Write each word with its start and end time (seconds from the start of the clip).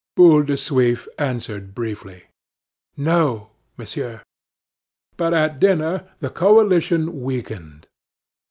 Boule 0.15 0.41
de 0.43 0.53
Suif 0.53 1.07
answered 1.19 1.75
briefly: 1.75 2.23
"No, 2.97 3.51
monsieur." 3.77 4.23
But 5.15 5.31
at 5.35 5.59
dinner 5.59 6.09
the 6.21 6.31
coalition 6.31 7.21
weakened. 7.21 7.85